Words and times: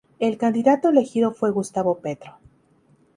El 0.17 0.39
candidato 0.39 0.89
elegido 0.89 1.31
fue 1.31 1.51
Gustavo 1.51 1.99
Petro. 1.99 2.39